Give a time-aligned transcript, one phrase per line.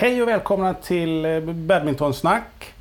[0.00, 2.74] Hej och välkomna till eh, Badmintonsnack.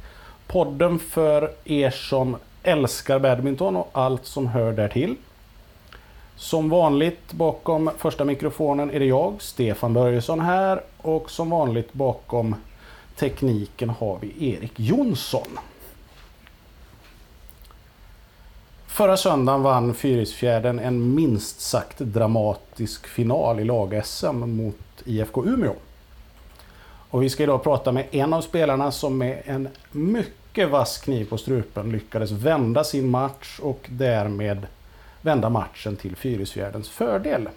[0.47, 5.15] Podden för er som älskar badminton och allt som hör därtill.
[6.35, 10.81] Som vanligt bakom första mikrofonen är det jag, Stefan Börjesson här.
[10.97, 12.55] Och som vanligt bakom
[13.15, 15.59] tekniken har vi Erik Jonsson.
[18.87, 25.75] Förra söndagen vann Fyrisfjärden en minst sagt dramatisk final i lag-SM mot IFK Umeå.
[27.11, 31.29] Och vi ska idag prata med en av spelarna som med en mycket vass kniv
[31.29, 34.67] på strupen lyckades vända sin match och därmed
[35.21, 37.49] vända matchen till Fyrisfjärdens fördel.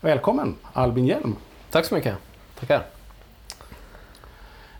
[0.00, 1.36] Välkommen Albin Hjelm!
[1.70, 2.14] Tack så mycket!
[2.60, 2.82] Tackar!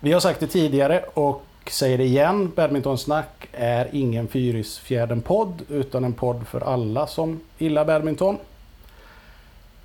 [0.00, 2.52] Vi har sagt det tidigare och säger det igen.
[2.56, 8.38] Badmintonsnack är ingen Fyrisfjärden-podd utan en podd för alla som gillar badminton.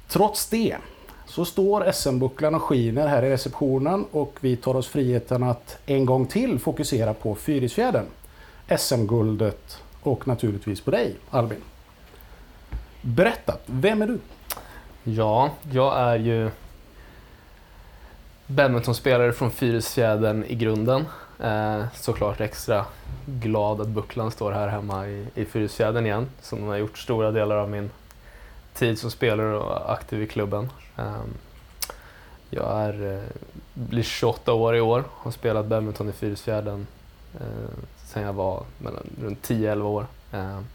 [0.08, 0.78] Trots det
[1.26, 6.06] så står SM-bucklan och skiner här i receptionen och vi tar oss friheten att en
[6.06, 8.06] gång till fokusera på Fyrisfjärden,
[8.78, 11.62] SM-guldet och naturligtvis på dig Albin.
[13.02, 14.20] Berätta, vem är du?
[15.04, 16.50] Ja, jag är ju
[18.48, 21.06] badmintonspelare från Fyrisfjädern i grunden.
[21.40, 22.86] Eh, såklart extra
[23.26, 27.56] glad att bucklan står här hemma i, i Fyrisfjädern igen, som har gjort stora delar
[27.56, 27.90] av min
[28.76, 30.70] tid som spelare och aktiv i klubben.
[30.98, 31.34] Ehm,
[32.50, 33.24] jag är, eh,
[33.74, 36.88] blir 28 år i år, och har spelat badminton i Fyrisfjärden
[37.34, 40.06] eh, sen jag var mellan, runt 10-11 år.
[40.32, 40.66] Ehm,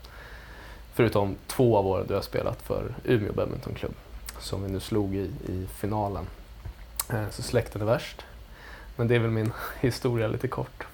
[0.94, 3.94] förutom två av åren då jag spelat för Umeå badmintonklubb,
[4.38, 6.26] som vi nu slog i, i finalen.
[7.08, 8.24] Ehm, så släkten är värst.
[8.96, 10.86] Men det är väl min historia lite kort.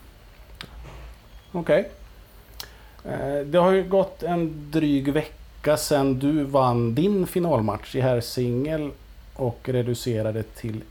[1.52, 1.80] Okej.
[1.80, 3.44] Okay.
[3.44, 5.35] Det har ju gått en dryg vecka
[5.74, 8.90] sedan du vann din finalmatch i herrsingel
[9.34, 10.82] och reducerade till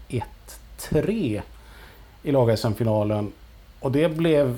[0.79, 1.41] 1-3
[2.23, 3.31] i lag-SM-finalen.
[3.79, 4.57] Och det blev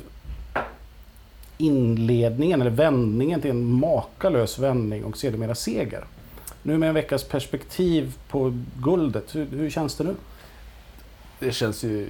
[1.57, 6.03] inledningen, eller vändningen till en makalös vändning och sedermera seger.
[6.63, 10.15] Nu med en veckas perspektiv på guldet, hur, hur känns det nu?
[11.39, 12.07] Det känns ju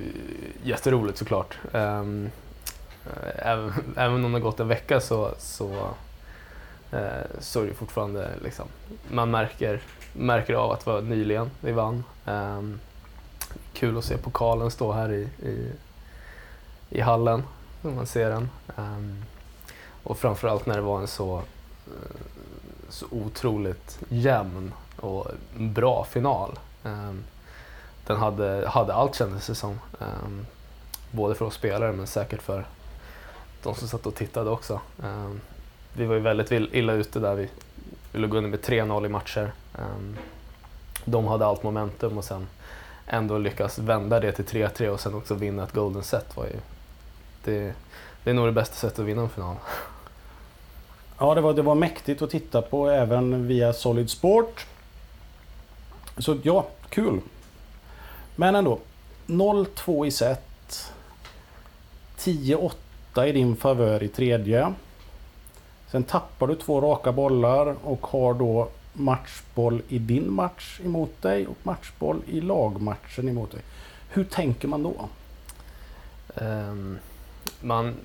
[0.63, 1.57] jätteroligt såklart.
[1.71, 2.29] Um,
[3.35, 5.89] även, även om det har gått en vecka så, så,
[6.91, 8.67] Eh, så är det fortfarande liksom,
[9.11, 9.81] man märker,
[10.13, 12.03] märker av att det var nyligen vi vann.
[12.25, 12.79] Ehm,
[13.73, 15.71] kul att se pokalen stå här i, i,
[16.89, 17.43] i hallen,
[17.81, 18.49] när man ser den.
[18.77, 19.23] Ehm,
[20.03, 21.37] och framförallt när det var en så,
[21.87, 22.21] eh,
[22.89, 25.27] så otroligt jämn och
[25.57, 27.23] bra final ehm,
[28.05, 29.79] den hade, hade allt kändes det som.
[31.11, 32.65] Både för oss spelare men säkert för
[33.63, 34.81] de som satt och tittade också.
[35.97, 37.35] Vi var ju väldigt illa ute där.
[37.35, 37.49] Vi,
[38.11, 39.51] ville låg under med 3-0 i matcher.
[39.77, 40.17] Ehm,
[41.05, 42.47] de hade allt momentum och sen
[43.07, 46.55] ändå lyckas vända det till 3-3 och sen också vinna ett golden set var ju...
[47.43, 47.73] Det,
[48.23, 49.55] det är nog det bästa sättet att vinna en final.
[51.19, 54.65] Ja, det var, det var mäktigt att titta på även via Solid Sport.
[56.17, 57.21] Så ja, kul.
[58.35, 58.79] Men ändå.
[59.27, 60.91] 0-2 i set.
[62.17, 62.71] 10-8
[63.25, 64.73] i din favör i tredje.
[65.91, 71.47] Sen tappar du två raka bollar och har då matchboll i din match emot dig
[71.47, 73.61] och matchboll i lagmatchen emot dig.
[74.09, 75.09] Hur tänker man då?
[76.35, 76.99] Um,
[77.61, 77.95] man,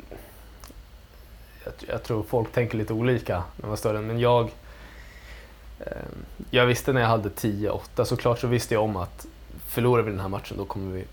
[1.64, 4.50] jag, jag, tror folk tänker lite olika när man står men jag,
[5.78, 9.26] um, jag visste när jag hade 10-8 såklart så visste jag om att
[9.66, 11.04] förlorar vi den här matchen då kommer vi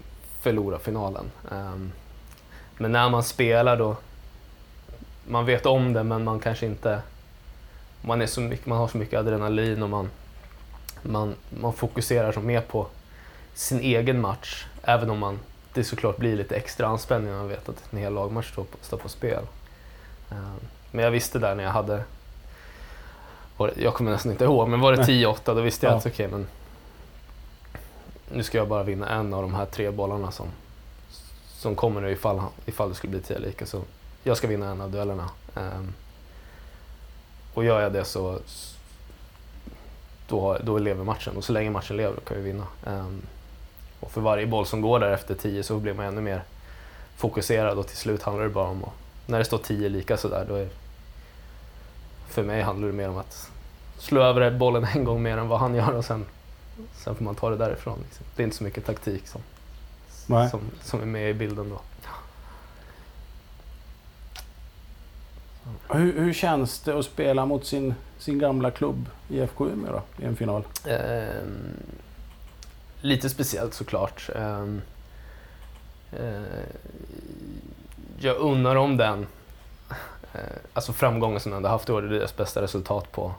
[0.42, 1.32] förlora finalen.
[1.52, 1.92] Um,
[2.78, 3.98] men när man spelar då,
[5.30, 7.02] man vet om det men man kanske inte,
[8.02, 10.10] man, är så mycket, man har så mycket adrenalin och man,
[11.02, 12.88] man, man fokuserar så mer på
[13.54, 14.66] sin egen match.
[14.84, 15.40] Även om man,
[15.74, 18.78] det såklart blir lite extra anspänning när man vet att en hel lagmatch står på,
[18.82, 19.44] står på spel.
[20.30, 20.60] Um,
[20.92, 22.04] men jag visste där när jag hade,
[23.76, 25.98] jag kommer nästan inte ihåg, men var det 10-8 då visste jag ja.
[25.98, 26.48] att okej, okay, men
[28.34, 30.48] nu ska jag bara vinna en av de här tre bollarna som,
[31.48, 33.66] som kommer nu ifall, ifall det skulle bli tio lika.
[33.66, 33.82] Så
[34.30, 35.30] jag ska vinna en av duellerna.
[35.56, 35.94] Um,
[37.54, 38.40] och gör jag det så
[40.28, 42.68] då, då lever matchen och så länge matchen lever kan vi vinna.
[42.86, 43.22] Um,
[44.00, 46.44] och för varje boll som går där efter tio så blir man ännu mer
[47.18, 48.94] fokuserad och till slut handlar det bara om att,
[49.26, 50.70] när det står tio lika sådär, då är
[52.28, 53.50] för mig handlar det mer om att
[53.98, 56.26] slå över bollen en gång mer än vad han gör och sen
[56.94, 58.00] Sen får man ta det därifrån.
[58.04, 58.26] Liksom.
[58.36, 59.42] Det är inte så mycket taktik som,
[60.50, 61.82] som, som är med i bilden då.
[65.90, 70.26] Hur, hur, känns det att spela mot sin, sin gamla klubb IFK Umeå då, i
[70.26, 70.64] en final?
[70.86, 71.44] Eh,
[73.02, 74.30] lite speciellt såklart.
[74.36, 74.64] Eh,
[76.12, 76.64] eh,
[78.20, 79.28] jag unnar dem den
[80.34, 80.40] eh,
[80.74, 82.02] alltså framgången som de ändå haft i år.
[82.02, 83.34] Det är deras bästa resultat på,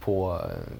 [0.00, 0.74] på eh,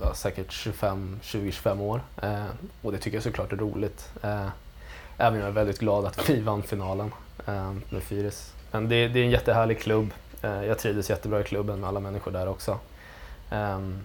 [0.00, 2.00] ja, säkert 20-25 år.
[2.22, 2.44] Eh,
[2.82, 4.10] och det tycker jag såklart är roligt.
[4.22, 4.48] Eh,
[5.18, 7.12] även jag är väldigt glad att vi vann finalen
[7.46, 8.52] eh, med Fyris.
[8.74, 10.10] Men det, det, är en jättehärlig klubb.
[10.42, 12.78] Eh, jag trivdes jättebra i klubben med alla människor där också.
[13.50, 13.98] Ehm,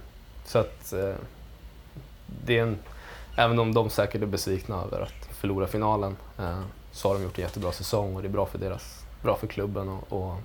[0.45, 1.13] så att eh,
[2.45, 2.77] det är en,
[3.35, 6.59] även om de säkert är besvikna över att förlora finalen eh,
[6.91, 9.47] så har de gjort en jättebra säsong och det är bra för, deras, bra för
[9.47, 9.89] klubben.
[9.89, 10.35] Och, och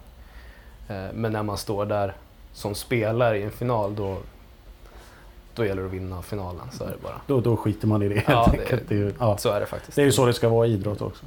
[1.14, 2.14] men när man står där
[2.52, 4.18] som spelare i en final då,
[5.54, 6.70] då gäller det att vinna finalen.
[6.72, 7.20] Så är det bara.
[7.26, 8.82] Då, då skiter man i det helt ja, enkelt.
[8.88, 9.38] Det, är, ja.
[9.38, 9.96] Så är det faktiskt.
[9.96, 11.24] Det är ju så det ska vara i idrott också.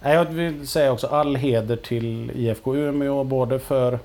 [0.00, 3.98] Jag vill säga också all heder till IFK Umeå både för,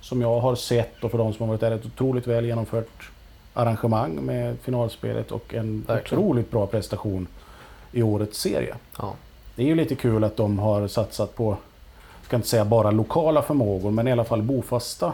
[0.00, 3.10] som jag har sett och för de som har varit där, ett otroligt väl genomfört
[3.54, 6.24] arrangemang med finalspelet och en Verkligen.
[6.24, 7.26] otroligt bra prestation
[7.92, 8.74] i årets serie.
[8.98, 9.12] Ja.
[9.56, 11.50] Det är ju lite kul att de har satsat på,
[12.20, 15.12] jag ska inte säga bara lokala förmågor, men i alla fall bofasta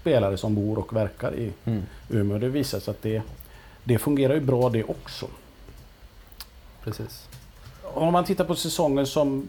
[0.00, 1.82] spelare som bor och verkar i mm.
[2.10, 2.38] Umeå.
[2.38, 3.22] Det visar sig att det,
[3.84, 5.26] det fungerar ju bra det också.
[6.84, 7.28] Precis.
[7.96, 9.46] Om man tittar på säsongen som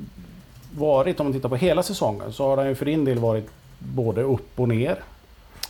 [0.75, 3.49] varit, om man tittar på hela säsongen, så har den ju för din del varit
[3.79, 5.03] både upp och ner.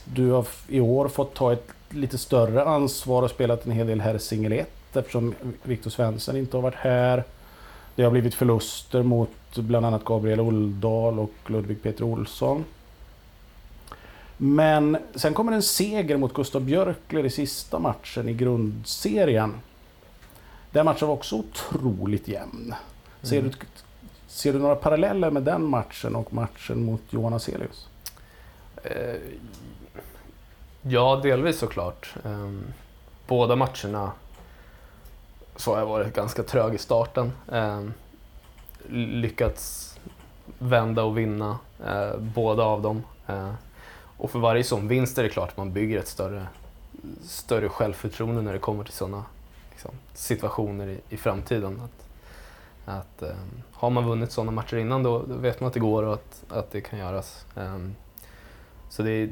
[0.05, 4.01] Du har i år fått ta ett lite större ansvar och spelat en hel del
[4.01, 7.23] här singel 1 eftersom Viktor Svensson inte har varit här.
[7.95, 12.65] Det har blivit förluster mot bland annat Gabriel Oldal och Ludvig Peter Olsson.
[14.37, 19.53] Men sen kommer en seger mot Gustav Björkler i sista matchen i grundserien.
[20.77, 22.75] Den matchen var också otroligt jämn.
[23.21, 23.51] Ser, mm.
[23.51, 23.57] du,
[24.27, 27.87] ser du några paralleller med den matchen och matchen mot Johan Aselius?
[28.83, 29.15] Eh,
[30.81, 32.15] ja, delvis såklart.
[32.25, 32.51] Eh,
[33.27, 34.11] båda matcherna
[35.55, 37.31] så har jag varit ganska trög i starten.
[37.51, 37.83] Eh,
[38.89, 39.95] lyckats
[40.59, 43.03] vända och vinna eh, båda av dem.
[43.27, 43.53] Eh,
[44.17, 46.47] och för varje sån vinst är det klart att man bygger ett större,
[47.23, 49.23] större självförtroende när det kommer till sådana
[49.77, 51.81] liksom, situationer i, i framtiden.
[51.81, 52.09] Att,
[52.85, 56.03] att um, har man vunnit sådana matcher innan då, då, vet man att det går
[56.03, 57.45] och att, att det kan göras.
[57.55, 57.95] Um,
[58.89, 59.29] så det är,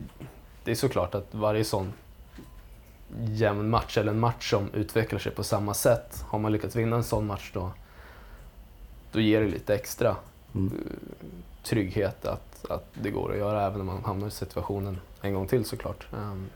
[0.63, 1.93] det är såklart att varje sån
[3.19, 6.95] jämn match eller en match som utvecklar sig på samma sätt, har man lyckats vinna
[6.95, 7.71] en sån match då,
[9.11, 10.15] då ger det lite extra
[10.55, 10.73] mm.
[10.73, 11.27] Eh,
[11.63, 15.47] trygghet att, att det går att göra även om man hamnar i situationen en gång
[15.47, 16.07] till såklart.
[16.11, 16.49] Um,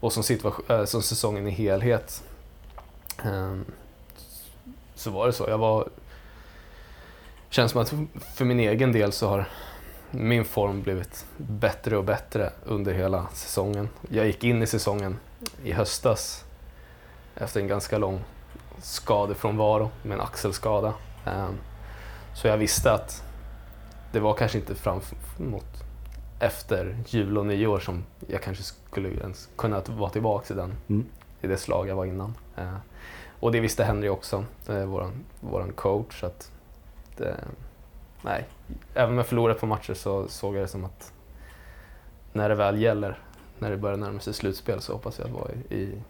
[0.00, 0.38] och som,
[0.68, 2.24] äh, som säsongen i helhet
[3.24, 3.64] Ehm,
[4.94, 5.44] så var det så.
[5.48, 5.88] Jag var...
[7.48, 7.94] känns som att
[8.34, 9.48] för min egen del så har
[10.10, 13.88] min form blivit bättre och bättre under hela säsongen.
[14.08, 15.18] Jag gick in i säsongen
[15.64, 16.44] i höstas
[17.34, 18.20] efter en ganska lång
[18.78, 20.94] skadefrånvaro med en axelskada.
[21.26, 21.54] Ehm,
[22.34, 23.24] så jag visste att
[24.12, 25.84] det var kanske inte framåt
[26.40, 31.06] efter jul och nyår som jag kanske skulle ens kunna vara tillbaka i, den, mm
[31.40, 32.34] i det slag jag var innan.
[32.56, 32.76] Eh,
[33.40, 36.24] och det visste Henry också, eh, våran, våran coach.
[36.24, 36.50] Att
[37.16, 37.36] det,
[38.22, 38.46] nej,
[38.94, 41.12] även om jag förlorade på matcher så såg jag det som att
[42.32, 43.18] när det väl gäller,
[43.58, 46.02] när det börjar närma sig slutspel så hoppas jag att vara i, i,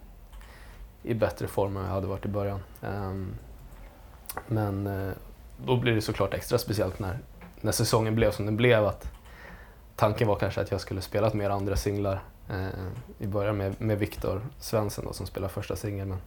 [1.03, 2.61] i bättre form än jag hade varit i början.
[2.83, 3.35] Ehm,
[4.47, 5.13] men eh,
[5.65, 7.19] då blir det såklart extra speciellt när
[7.61, 9.13] när säsongen blev som den blev att
[9.97, 12.69] tanken var kanske att jag skulle spela mer andra singlar eh,
[13.19, 16.09] i början med, med Viktor Svensson då, som spelar första singeln.
[16.09, 16.19] Men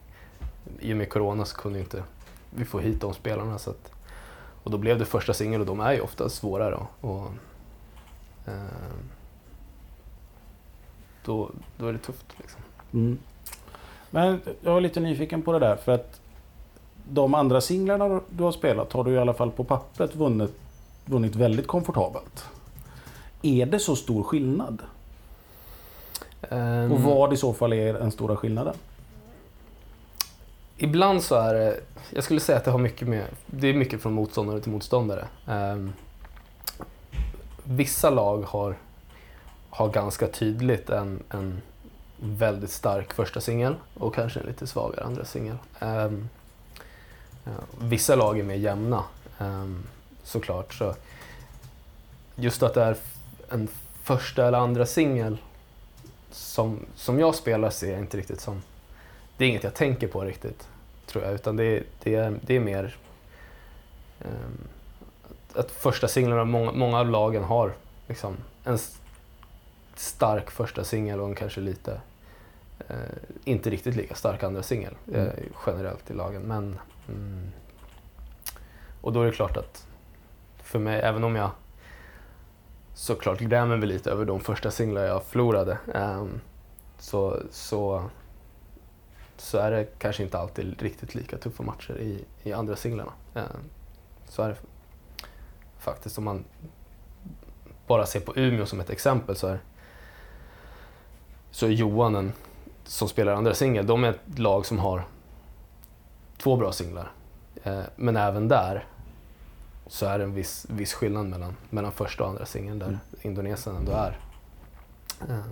[0.79, 2.03] i och med Corona så kunde inte
[2.49, 3.57] vi få hit de spelarna.
[3.57, 3.91] Så att,
[4.63, 6.71] och då blev det första singel och de är ju ofta svårare.
[6.71, 7.07] då.
[7.07, 7.27] och
[8.45, 8.53] eh,
[11.25, 12.25] då, då är det tufft.
[12.37, 12.61] Liksom.
[12.93, 13.17] Mm.
[14.09, 16.21] Men jag är lite nyfiken på det där för att
[17.09, 20.55] de andra singlarna du har spelat har du i alla fall på pappret vunnit
[21.05, 22.45] vunnit väldigt komfortabelt.
[23.41, 24.81] Är det så stor skillnad?
[26.49, 28.75] Um, och vad i så fall är den stora skillnaden?
[30.77, 34.01] Ibland så är det, jag skulle säga att det har mycket med, det är mycket
[34.01, 35.27] från motståndare till motståndare.
[35.47, 35.93] Um,
[37.63, 38.75] vissa lag har,
[39.69, 41.61] har ganska tydligt en, en
[42.19, 45.57] väldigt stark första singel och kanske en lite svagare andra singel.
[45.79, 46.29] Um,
[47.81, 49.03] vissa lag är mer jämna.
[49.39, 49.83] Um,
[50.23, 50.73] såklart.
[50.73, 50.95] Så
[52.35, 52.95] just att det är
[53.49, 53.67] en
[54.03, 55.37] första eller andra singel
[56.33, 58.61] som, som jag spelar ser jag inte riktigt som...
[59.37, 60.67] Det är inget jag tänker på riktigt,
[61.05, 61.33] tror jag.
[61.33, 62.95] Utan det, det, är, det är mer
[64.21, 64.67] um,
[65.55, 67.73] att första singlarna, många, många av lagen har
[68.07, 68.79] liksom en
[69.95, 72.01] stark första singel och en kanske lite
[72.89, 72.95] uh,
[73.43, 75.21] inte riktigt lika stark andra singel mm.
[75.21, 75.33] uh,
[75.65, 76.41] generellt i lagen.
[76.41, 77.51] Men mm,
[79.01, 79.87] och då är det klart att
[80.63, 81.51] för mig, även om jag
[82.93, 86.41] såklart grämer mig lite över de första singlar jag förlorade, Um,
[86.97, 88.09] så, så,
[89.37, 93.11] så är det kanske inte alltid riktigt lika tuffa matcher i, i andra singlarna.
[93.33, 93.43] Um,
[94.27, 94.55] så är det
[95.79, 96.17] faktiskt.
[96.17, 96.45] Om man
[97.87, 99.59] bara ser på Umeå som ett exempel så är,
[101.51, 102.33] så är Johan en,
[102.83, 105.03] som spelar andra singel, de är ett lag som har
[106.37, 107.11] två bra singlar.
[107.63, 108.85] Eh, men även där
[109.93, 112.99] så är det en viss, viss skillnad mellan, mellan första och andra singeln där mm.
[113.21, 114.19] Indonesien ändå är
[115.29, 115.45] eh,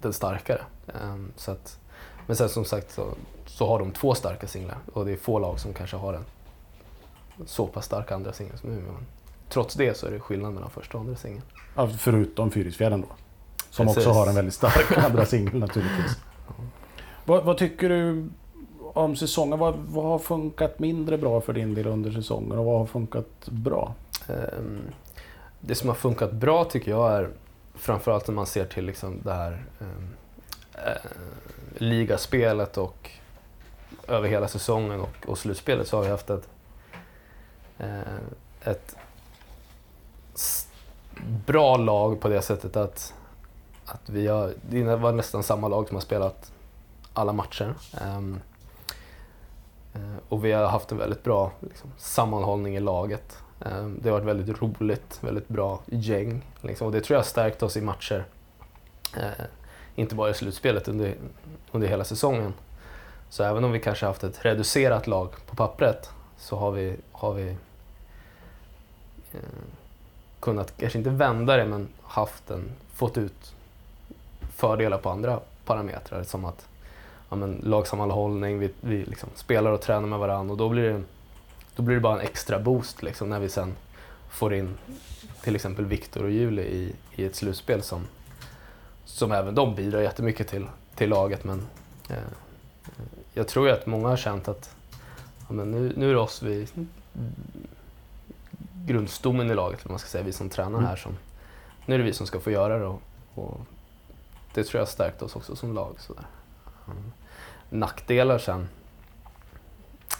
[0.00, 0.60] den starkare.
[0.86, 1.78] Eh, så att,
[2.26, 3.14] men sen som sagt så,
[3.46, 6.24] så har de två starka singlar och det är få lag som kanske har en
[7.46, 8.94] så pass stark andra singel som Umeå.
[9.48, 11.42] Trots det så är det skillnad mellan första och andra singeln.
[11.74, 13.08] Ja, förutom Fyrisfjärden då?
[13.70, 14.06] Som Precis.
[14.06, 16.16] också har en väldigt stark andra singel naturligtvis.
[17.24, 18.28] Vad, vad, tycker du
[18.96, 19.58] om säsongen?
[19.58, 23.46] Vad, vad, har funkat mindre bra för din del under säsongen och vad har funkat
[23.46, 23.94] bra?
[24.28, 24.82] Ehm,
[25.60, 27.28] det som har funkat bra tycker jag är
[27.74, 30.08] framförallt när man ser till liksom det här ehm,
[30.74, 31.10] eh,
[31.76, 33.10] ligaspelet och
[34.08, 36.48] över hela säsongen och, och slutspelet så har vi haft ett,
[37.78, 38.00] eh,
[38.64, 38.96] ett
[41.46, 43.14] bra lag på det sättet att,
[43.84, 46.52] att vi har, det var nästan samma lag som har spelat
[47.12, 47.74] alla matcher.
[48.00, 48.20] Eh,
[50.28, 53.38] och vi har haft en väldigt bra liksom, sammanhållning i laget.
[53.64, 56.42] Ehm, det har varit väldigt roligt, väldigt bra gäng.
[56.60, 58.24] Liksom, och det tror jag har stärkt oss i matcher.
[59.16, 59.46] Ehm,
[59.94, 61.14] inte bara i slutspelet, under,
[61.72, 62.54] under hela säsongen.
[63.28, 67.32] Så även om vi kanske haft ett reducerat lag på pappret så har vi, har
[67.32, 67.48] vi
[69.32, 69.66] ehm,
[70.40, 73.54] kunnat, kanske inte vända det, men haft en, fått ut
[74.56, 76.22] fördelar på andra parametrar.
[76.22, 76.68] Som att
[77.28, 81.02] ja, men, lagsammanhållning, vi, vi liksom spelar och tränar med varandra och då blir det,
[81.76, 83.74] då blir det bara en extra boost liksom, när vi sen
[84.30, 84.74] får in
[85.42, 88.06] till exempel Viktor och Julie i, i ett slutspel som,
[89.04, 91.44] som även de bidrar jättemycket till, till laget.
[91.44, 91.66] Men
[92.08, 92.16] eh,
[93.34, 94.76] jag tror ju att många har känt att
[95.48, 96.68] ja, men nu, nu är det oss vi
[98.86, 100.96] grundstommen i laget, man ska säga, vi som tränar här.
[100.96, 101.16] Som,
[101.86, 103.02] nu är det vi som ska få göra det och,
[103.34, 103.60] och
[104.54, 105.94] det tror jag har stärkt oss också som lag.
[105.98, 106.26] Sådär.
[106.86, 107.12] Mm.
[107.70, 108.68] Nackdelar sen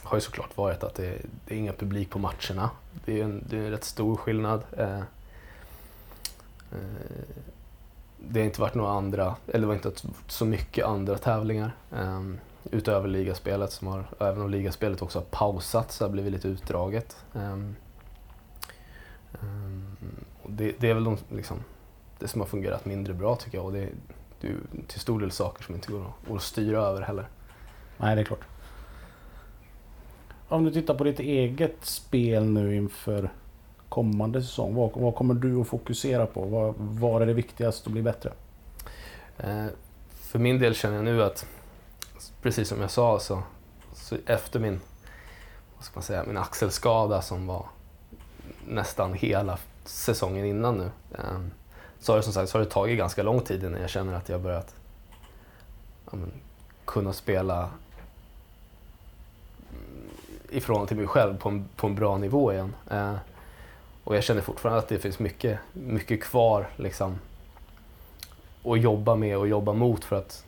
[0.07, 2.71] har ju såklart varit att det, det är ingen publik på matcherna.
[3.05, 4.63] Det är en, det är en rätt stor skillnad.
[4.79, 4.99] Eh,
[6.73, 7.17] eh,
[8.19, 9.93] det har inte varit några andra, eller det var inte
[10.27, 12.23] så mycket andra tävlingar eh,
[12.71, 16.49] utöver ligaspelet som har, även om ligaspelet också har pausat så har det blivit lite
[16.49, 17.17] utdraget.
[17.35, 17.53] Eh,
[19.33, 19.77] eh
[20.49, 21.65] det, det, är väl de, liksom,
[22.19, 23.65] det som har fungerat mindre bra tycker jag.
[23.65, 23.89] Och det,
[24.41, 27.29] det är till stor del saker som inte går att, går att styra över heller.
[27.97, 28.45] Nej, det är klart.
[30.49, 33.31] Om du tittar på ditt eget spel nu inför
[33.89, 34.75] kommande säsong.
[34.75, 36.45] Vad, vad kommer du att fokusera på?
[36.45, 38.33] Vad, vad är det viktigaste att bli bättre?
[39.39, 39.67] Eh,
[40.11, 41.47] för min del känner jag nu att,
[42.43, 43.43] precis som jag sa, så,
[43.93, 44.81] så efter min,
[45.77, 47.67] vad ska man säga, min axelskada som var
[48.69, 50.91] nästan hela säsongen innan nu.
[51.19, 51.41] Eh,
[51.99, 54.15] så har det som sagt så har det tagit ganska lång tid innan jag känner
[54.15, 54.75] att jag börjat
[56.11, 56.33] ja, men,
[56.85, 57.71] kunna spela
[60.51, 62.75] i förhållande till mig själv på en, på en bra nivå igen.
[62.91, 63.15] Eh,
[64.05, 67.19] och jag känner fortfarande att det finns mycket, mycket kvar liksom,
[68.65, 70.45] att jobba med och jobba mot för att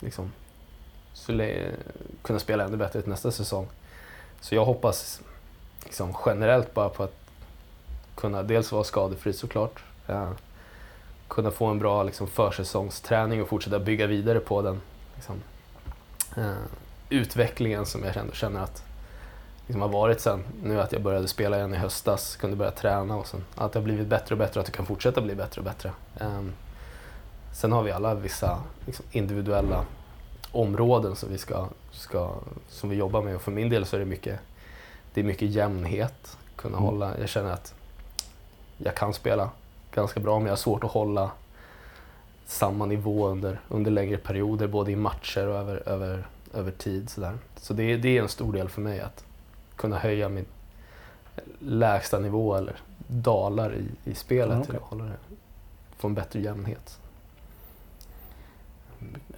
[0.00, 0.32] liksom,
[2.22, 3.66] kunna spela ännu bättre till nästa säsong.
[4.40, 5.20] Så jag hoppas
[5.84, 7.16] liksom, generellt bara på att
[8.14, 9.82] kunna dels vara skadefri såklart.
[10.06, 10.30] eh,
[11.28, 14.80] kunna få en bra liksom, försäsongsträning och fortsätta bygga vidare på den
[15.14, 15.42] liksom,
[16.36, 16.62] eh,
[17.08, 18.84] utvecklingen som jag känner, känner att
[19.68, 23.16] liksom, har varit sen nu att jag började spela igen i höstas, kunde börja träna
[23.16, 25.34] och sen att det har blivit bättre och bättre och att det kan fortsätta bli
[25.34, 25.92] bättre och bättre.
[26.20, 26.42] Eh,
[27.52, 29.84] sen har vi alla vissa liksom, individuella
[30.52, 32.34] områden som vi, ska, ska,
[32.68, 34.40] som vi jobbar med och för min del så är det mycket
[35.14, 36.38] det är mycket jämnhet.
[36.56, 36.88] Kunna mm.
[36.88, 37.74] hålla, jag känner att
[38.78, 39.50] jag kan spela
[39.94, 41.30] ganska bra men jag har svårt att hålla
[42.46, 47.10] samma nivå under, under längre perioder, både i matcher och över, över, över tid.
[47.10, 47.38] Sådär.
[47.56, 49.24] Så det, det är en stor del för mig att
[49.78, 50.46] kunna höja min
[51.58, 54.66] lägsta nivå eller dalar i, i spelet mm, okay.
[54.66, 55.16] till att hålla det,
[55.96, 57.00] få en bättre jämnhet.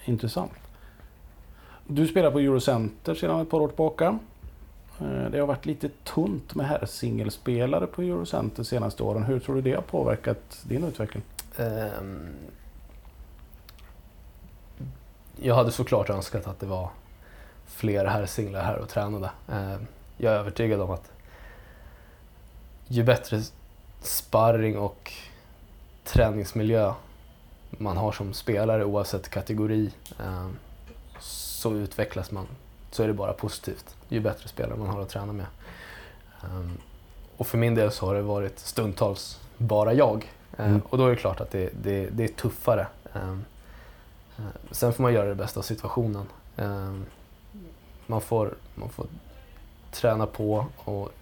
[0.05, 0.53] Intressant.
[1.87, 4.19] Du spelar på Eurocenter sedan ett par år tillbaka.
[5.01, 9.23] Eh, det har varit lite tunt med herrsingelspelare på Eurocenter de senaste åren.
[9.23, 11.23] Hur tror du det har påverkat din utveckling?
[11.57, 12.29] Um,
[15.37, 16.91] jag hade såklart önskat att det var
[17.67, 19.31] fler herrsinglar här och tränade.
[19.49, 19.77] Uh,
[20.21, 21.13] jag är övertygad om att
[22.89, 23.43] ju bättre
[24.01, 25.13] sparring och
[26.05, 26.95] träningsmiljö
[27.71, 30.49] man har som spelare oavsett kategori eh,
[31.21, 32.47] så utvecklas man.
[32.91, 33.97] Så är det bara positivt.
[34.09, 35.47] Ju bättre spelare man har att träna med.
[36.45, 36.79] Um,
[37.37, 40.33] och för min del så har det varit stundtals bara jag.
[40.61, 40.83] Uh, mm.
[40.89, 42.87] Och då är det klart att det, det, det är tuffare.
[43.13, 43.45] Um,
[44.39, 46.27] uh, sen får man göra det bästa av situationen.
[46.57, 47.07] Um,
[48.07, 49.07] man, får, man får
[49.93, 51.13] träna på och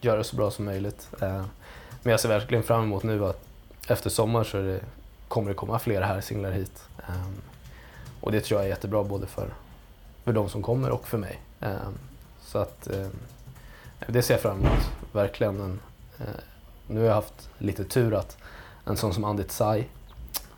[0.00, 1.08] göra det så bra som möjligt.
[1.20, 1.44] Eh,
[2.02, 3.44] men jag ser verkligen fram emot nu att
[3.88, 4.80] efter sommar så det,
[5.28, 6.82] kommer det komma fler här singlar hit.
[7.08, 7.34] Ehm,
[8.20, 9.54] och det tror jag är jättebra både för,
[10.24, 11.40] för de som kommer och för mig.
[11.60, 11.98] Ehm,
[12.42, 13.18] så att ehm,
[14.06, 15.80] det ser jag fram emot, verkligen.
[16.18, 16.26] Eh,
[16.86, 18.36] nu har jag haft lite tur att
[18.84, 19.88] en sån som Andit Sai,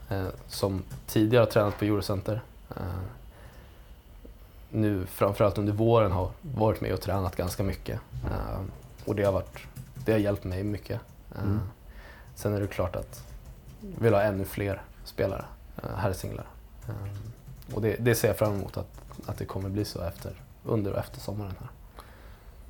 [0.09, 2.41] eh, som tidigare har tränat på Eurocenter,
[4.77, 8.01] nu framförallt under våren har varit med och tränat ganska mycket.
[8.25, 8.61] Eh,
[9.05, 9.59] och det har, varit,
[10.05, 11.01] det har hjälpt mig mycket.
[11.35, 11.61] Eh, mm.
[12.35, 13.25] Sen är det klart att
[13.81, 15.45] vi vill ha ännu fler spelare,
[15.83, 16.47] eh, herrsinglar.
[16.89, 18.89] Eh, och det, det ser jag fram emot att,
[19.27, 20.33] att det kommer bli så efter,
[20.65, 21.55] under och efter sommaren.
[21.61, 21.69] här.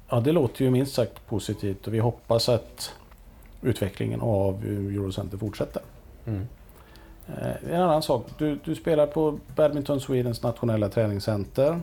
[0.08, 2.92] Ja, det låter ju minst sagt positivt och vi hoppas att
[3.62, 5.82] utvecklingen av Eurocenter fortsätter.
[6.26, 6.46] Mm.
[7.70, 11.80] En annan sak, du, du, spelar på Badminton Swedens nationella träningscenter.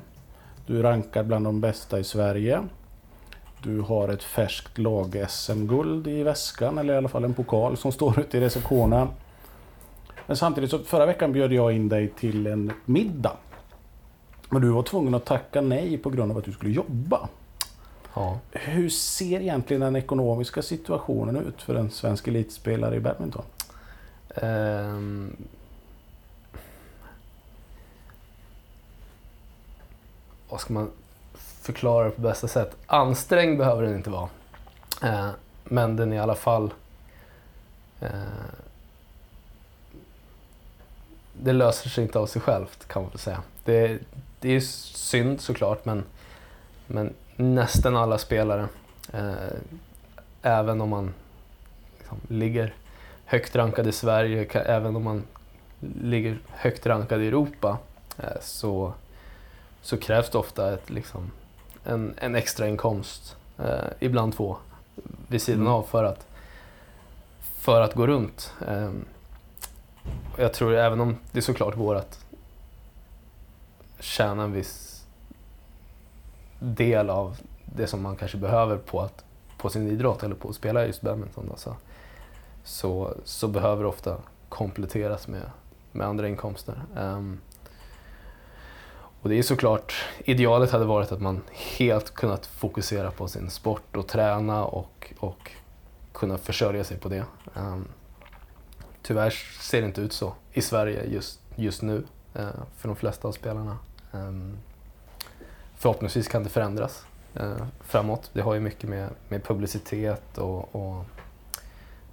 [0.66, 2.64] Du rankar bland de bästa i Sverige.
[3.64, 8.20] Du har ett färskt lag-SM-guld i väskan, eller i alla fall en pokal som står
[8.20, 9.08] ute i receptionen.
[10.28, 13.38] Men samtidigt så förra veckan bjöd jag in dig till en middag.
[14.50, 17.30] Men du var tvungen att tacka nej på grund av att du skulle jobba.
[18.14, 18.40] Ja.
[18.52, 23.44] Hur ser egentligen den ekonomiska situationen ut för en svensk elitspelare i badminton?
[24.42, 25.38] Um,
[30.54, 30.92] vad ska man
[31.36, 32.78] förklara det på bästa sätt?
[32.86, 34.30] Ansträngd behöver den inte vara.
[35.04, 35.30] Eh,
[35.64, 36.74] men den är i alla fall...
[38.00, 38.10] Eh,
[41.34, 43.44] det löser sig inte av sig självt kan man väl säga.
[43.64, 44.00] Det,
[44.40, 46.04] det är synd såklart men,
[46.88, 48.68] men nästan alla spelare.
[49.14, 49.58] Eh,
[50.42, 51.14] även om man
[52.00, 52.74] liksom, ligger
[53.26, 55.24] högt rankad i Sverige, även om man
[56.02, 57.78] ligger högt rankad i Europa,
[58.18, 58.94] eh, så,
[59.84, 61.32] så krävs det ofta ett, liksom,
[61.84, 64.58] en, en extra inkomst, eh, ibland två,
[65.28, 65.74] vid sidan mm.
[65.74, 66.28] av för att,
[67.40, 68.54] för att gå runt.
[68.68, 68.92] Eh,
[70.38, 72.26] jag tror även om det såklart går att
[74.00, 75.06] tjäna en viss
[76.60, 79.24] del av det som man kanske behöver på, att,
[79.58, 81.48] på sin idrott eller på att spela just badminton.
[81.52, 81.76] Alltså.
[82.64, 84.18] Så, så behöver det ofta
[84.50, 85.52] kompletteras med,
[85.92, 86.82] med andra inkomster.
[86.96, 87.40] Um,
[89.24, 89.94] och det är såklart,
[90.26, 91.42] idealet hade varit att man
[91.78, 95.52] helt kunnat fokusera på sin sport och träna och, och
[96.14, 97.26] kunna försörja sig på det.
[97.54, 97.88] Um,
[99.02, 99.30] tyvärr
[99.62, 102.04] ser det inte ut så i Sverige just, just nu
[102.40, 103.78] uh, för de flesta av spelarna.
[104.12, 104.58] Um,
[105.76, 107.06] förhoppningsvis kan det förändras
[107.40, 108.30] uh, framåt.
[108.34, 111.06] Det har ju mycket med, med publicitet och, och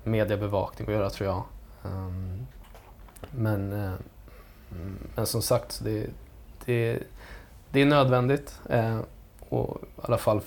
[0.05, 1.43] mediebevakning att göra tror jag.
[1.83, 2.47] Um,
[3.31, 3.95] men, uh,
[5.15, 6.11] men som sagt, det,
[6.65, 7.03] det,
[7.71, 8.61] det är nödvändigt.
[8.69, 9.01] Eh,
[9.49, 10.41] och, I alla fall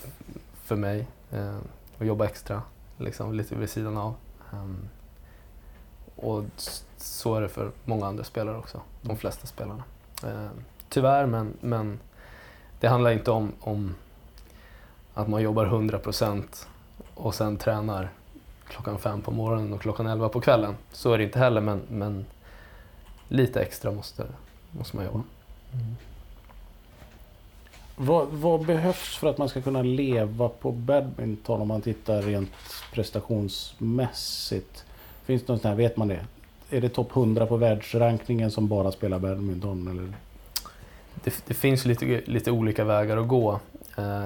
[0.63, 1.07] för mig.
[1.31, 1.57] Eh,
[1.99, 2.61] att jobba extra,
[2.97, 4.15] liksom, lite vid sidan av.
[4.51, 4.89] Um,
[6.15, 6.43] och
[6.97, 8.81] så är det för många andra spelare också.
[9.01, 9.83] De flesta spelarna.
[10.23, 10.49] Eh,
[10.89, 11.99] tyvärr, men, men
[12.79, 13.95] det handlar inte om, om
[15.13, 16.65] att man jobbar 100%
[17.15, 18.09] och sen tränar
[18.67, 20.75] klockan fem på morgonen och klockan elva på kvällen.
[20.91, 22.25] Så är det inte heller, men, men
[23.27, 24.25] lite extra måste,
[24.71, 25.23] måste man jobba.
[25.73, 25.95] Mm.
[27.95, 32.49] Vad, vad, behövs för att man ska kunna leva på badminton om man tittar rent
[32.93, 34.85] prestationsmässigt?
[35.25, 36.25] Finns det någon sån här, vet man det?
[36.69, 39.87] Är det topp 100 på världsrankningen som bara spelar badminton?
[39.87, 40.13] Eller?
[41.23, 43.59] det, det, finns lite, lite olika vägar att gå.
[43.97, 44.25] Eh,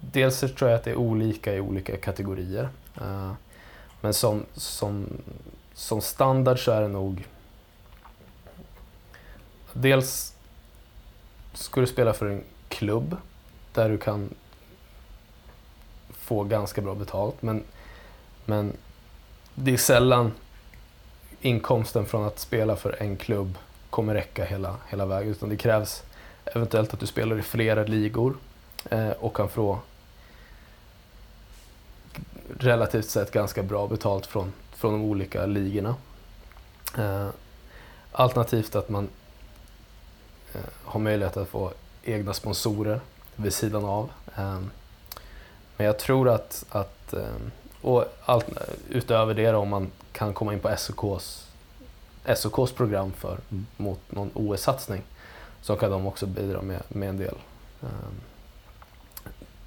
[0.00, 2.68] dels så tror jag att det är olika i olika kategorier.
[3.00, 3.32] Eh,
[4.00, 5.06] men som, som,
[5.74, 7.26] som standard så är det nog...
[9.76, 10.34] Dels
[11.52, 13.16] ska du spela för en klubb
[13.72, 14.34] där du kan
[16.10, 17.42] få ganska bra betalt.
[17.42, 17.62] Men,
[18.44, 18.72] men
[19.54, 20.32] det är sällan
[21.40, 23.58] inkomsten från att spela för en klubb
[23.90, 25.30] kommer räcka hela, hela vägen.
[25.30, 26.02] Utan det krävs
[26.44, 28.36] eventuellt att du spelar i flera ligor
[28.90, 29.78] eh, och kan få
[32.58, 35.94] relativt sett ganska bra betalt från, från de olika ligorna.
[36.98, 37.28] Eh,
[38.12, 39.08] alternativt att man
[40.84, 41.72] har möjlighet att få
[42.04, 43.00] egna sponsorer
[43.36, 44.10] vid sidan av.
[44.36, 44.60] Eh,
[45.76, 47.36] men jag tror att, att eh,
[47.82, 48.46] och allt,
[48.88, 51.46] utöver det då, om man kan komma in på SOKs,
[52.36, 53.66] SOKs program för, Mm.
[53.76, 55.02] mot någon OS-satsning
[55.62, 57.34] så kan de också bidra med, med en del
[57.82, 57.88] eh,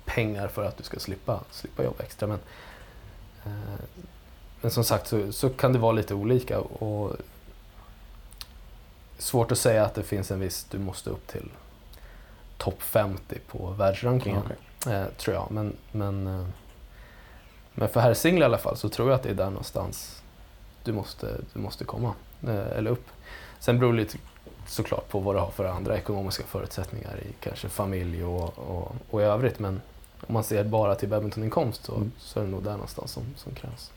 [0.05, 2.27] pengar för att du ska slippa, slippa jobba extra.
[2.27, 2.39] Men,
[3.45, 3.79] eh,
[4.61, 6.59] men som sagt så, så kan det vara lite olika.
[6.59, 7.15] Och
[9.17, 11.49] svårt att säga att det finns en viss, du måste upp till
[12.57, 14.41] topp 50 på världsrankingen.
[14.45, 14.93] Okej.
[14.95, 15.51] Eh, tror jag.
[15.51, 16.45] Men, men, eh,
[17.73, 20.21] men för herrsinglar i alla fall så tror jag att det är där någonstans
[20.83, 22.13] du måste, du måste komma.
[22.47, 23.05] Eh, eller upp.
[23.59, 24.17] Sen beror det lite
[24.67, 29.21] såklart på vad du har för andra ekonomiska förutsättningar i kanske familj och, och, och
[29.21, 29.59] i övrigt.
[29.59, 29.81] Men
[30.27, 32.11] om man ser bara till badmintoninkomst så, Mm.
[32.19, 33.91] så är det nog där någonstans som, som krävs.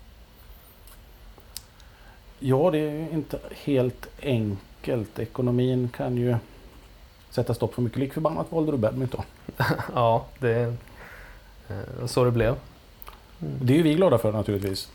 [2.39, 4.61] Ja, det är ju inte helt enkelt.
[4.89, 6.37] Ekonomin kan ju
[7.31, 7.99] sätta stopp för mycket.
[7.99, 9.25] Lik förbannat valde du badminton.
[9.95, 10.75] ja, det
[11.69, 12.57] eh, så det blev.
[13.43, 13.59] Mm.
[13.63, 14.89] Det är ju vi glada för naturligtvis.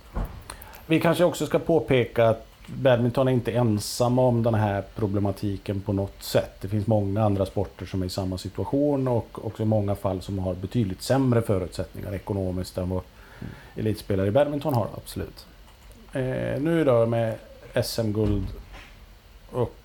[0.88, 5.94] Vi kanske också ska påpeka att badminton är inte ensamma om den här problematiken på
[5.94, 6.62] något sätt.
[6.62, 10.40] Det finns många andra sporter som är i samma situation och också många fall som
[10.40, 13.02] har betydligt sämre förutsättningar ekonomiskt än vad
[13.76, 14.88] elitspelare i badminton har.
[14.98, 15.46] Absolut.
[16.14, 17.36] Eh, nu då med
[17.84, 18.48] SM-guld
[19.52, 19.76] och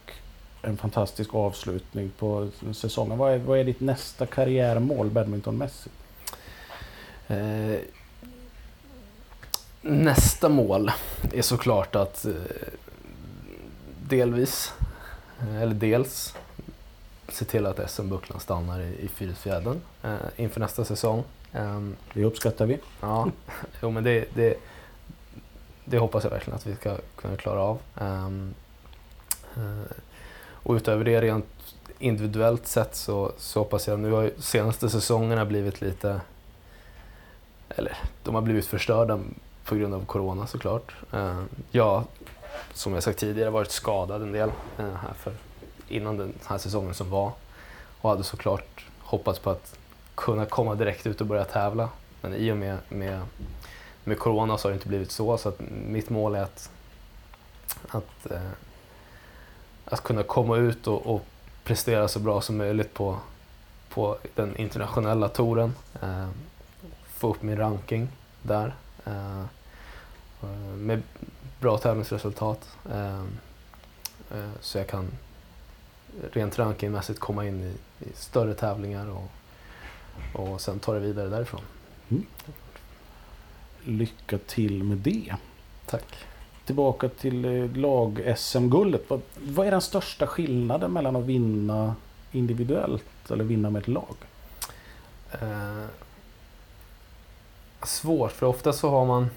[0.63, 3.19] en fantastisk avslutning på säsongen.
[3.19, 5.95] Vad är, vad är ditt nästa karriärmål badmintonmässigt?
[7.29, 7.77] Eh,
[9.83, 10.91] nästa mål
[11.33, 12.33] är såklart att eh,
[14.09, 14.73] delvis,
[15.41, 16.35] eh, eller dels,
[17.29, 21.23] se till att SM-bucklan stannar i, i Fyrisfjädern eh, inför nästa säsong.
[21.53, 22.79] Ehm, Det uppskattar vi.
[23.01, 23.31] Ja,
[23.83, 24.55] jo, men det, det,
[25.85, 27.79] det hoppas jag verkligen att vi ska kunna klara av.
[29.57, 29.97] Eh,
[30.63, 31.47] och utöver det rent
[31.99, 36.21] individuellt sett så, så hoppas jag, nu har senaste säsongerna blivit lite,
[37.69, 39.21] eller de har blivit förstörda
[39.65, 40.95] på grund av corona såklart.
[41.13, 42.05] Eh, jag,
[42.75, 45.33] som jag sagt tidigare, varit skadad en del eh, här för,
[45.89, 47.33] innan den här säsongen som var
[48.01, 49.79] och hade såklart hoppats på att
[50.15, 51.89] kunna komma direkt ut och börja tävla.
[52.21, 53.21] Men i och med, med,
[54.05, 55.39] med corona så har det inte blivit så.
[55.39, 56.71] Så att mitt mål är att,
[57.89, 58.27] att,
[59.91, 61.25] att kunna komma ut och, och
[61.65, 63.19] prestera så bra som möjligt på,
[63.89, 65.75] på den internationella touren.
[66.03, 66.29] Eh,
[67.15, 68.09] få upp min ranking
[68.43, 68.75] där.
[69.05, 69.45] Eh,
[70.77, 71.03] med
[71.61, 72.69] bra tävlingsresultat.
[72.93, 73.21] Eh,
[74.31, 75.11] eh, så jag kan
[76.33, 77.75] rent rankingmässigt komma in i,
[78.05, 79.31] i större tävlingar och
[80.33, 81.61] och sen ta det vidare därifrån.
[83.85, 85.35] Lycka till med det.
[85.87, 86.07] Tack.
[86.71, 89.05] Tillbaka till eh, lag-SM-guldet.
[89.09, 91.95] Vad, vad är den största skillnaden mellan att vinna
[92.33, 94.17] individuellt eller vinna med ett lag?
[95.33, 95.85] Eh,
[97.83, 99.31] svårt, för ofta så har man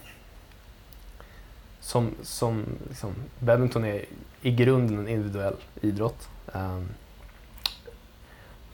[1.79, 4.05] som, som liksom, badminton är
[4.41, 6.29] i grunden en individuell idrott.
[6.53, 6.81] Eh,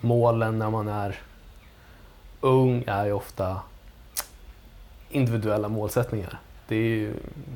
[0.01, 1.21] målen när man är
[2.41, 3.61] ung är ju ofta
[5.09, 6.39] individuella målsättningar.
[6.69, 7.13] Det är ju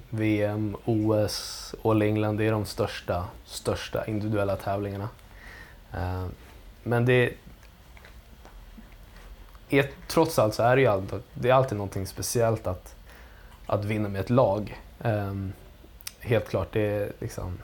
[0.10, 5.10] VM, OS, All England, det är de största, största individuella tävlingarna.
[5.93, 6.26] Eh,
[6.84, 7.34] men det
[9.69, 12.95] är, trots allt så är det ju alltid, det är alltid någonting speciellt att,
[13.65, 14.82] att vinna med ett lag.
[15.04, 15.34] Eh,
[16.19, 17.58] helt klart, det är liksom...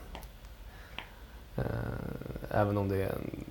[1.56, 1.64] Eh,
[2.50, 3.44] även om det är en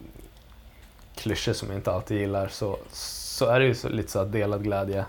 [1.15, 4.31] klyscha som jag inte alltid gillar så, så är det ju så, lite så att
[4.31, 5.05] delad glädje.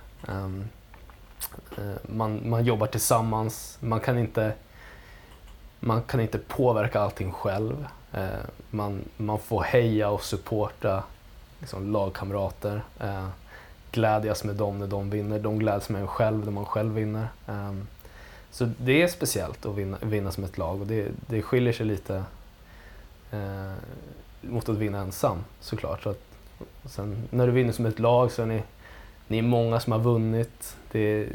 [1.79, 4.53] Eh, man, man jobbar tillsammans, man kan inte,
[5.81, 7.87] man kan inte påverka allting själv.
[8.13, 8.29] Eh,
[8.71, 11.03] man, man får heja och supporta
[11.61, 12.83] liksom, lagkamrater.
[13.01, 13.29] Eh,
[13.93, 17.29] glädjas med dem när de vinner, de gläds med en själv när man själv vinner.
[17.49, 17.73] Eh,
[18.51, 21.87] så det är speciellt att vinna, vinna som ett lag och det, det skiljer sig
[21.87, 22.25] lite
[23.31, 23.73] eh,
[24.41, 26.03] mot att vinna ensam såklart.
[26.03, 26.23] Så att,
[26.85, 28.63] sen, när du vinner som ett lag så är ni,
[29.31, 30.77] ni är många som har vunnit.
[30.93, 31.29] Det är,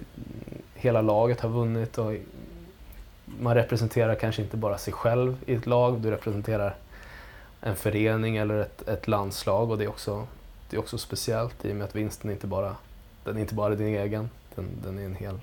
[0.73, 2.13] hela laget har vunnit och
[3.25, 6.75] man representerar kanske inte bara sig själv i ett lag, du representerar
[7.62, 10.27] en förening eller ett, ett landslag och det är, också,
[10.69, 12.75] det är också speciellt i och med att vinsten inte bara,
[13.23, 15.39] den är inte bara din egen, den, den är en hel,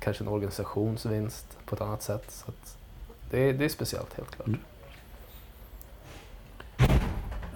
[0.00, 2.30] kanske en organisationsvinst på ett annat sätt.
[2.30, 2.76] Så att
[3.30, 4.48] det, är, det är speciellt helt klart.
[4.48, 4.60] Mm.